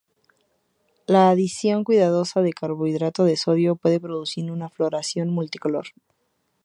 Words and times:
La 1.05 1.29
adición 1.29 1.83
cuidadosa 1.83 2.41
de 2.41 2.53
carbonato 2.53 3.27
sódico 3.35 3.75
puede 3.75 3.99
producir 3.99 4.51
una 4.51 4.67
floración 4.67 5.29
multicolor. 5.29 5.89